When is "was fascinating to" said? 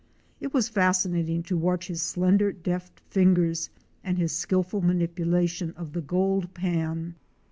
0.51-1.55